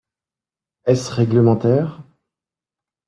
Est-ce 0.85 1.11
réglementaire? 1.11 2.01